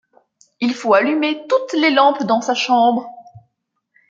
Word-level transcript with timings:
Il 0.61 0.73
faut 0.73 0.95
allumer 0.95 1.45
toutes 1.47 1.73
les 1.73 1.91
lampes 1.91 2.23
dans 2.23 2.41
sa 2.41 2.55
chambre. 2.55 3.07